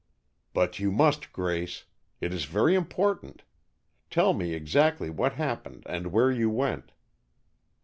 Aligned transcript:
"But 0.53 0.79
you 0.79 0.91
must, 0.91 1.31
Grace. 1.31 1.85
It 2.21 2.33
is 2.33 2.45
very 2.45 2.73
important. 2.73 3.43
Tell 4.09 4.33
me 4.33 4.55
exactly 4.55 5.11
what 5.11 5.33
happened 5.33 5.83
and 5.87 6.07
where 6.11 6.31
you 6.31 6.49
went." 6.49 6.91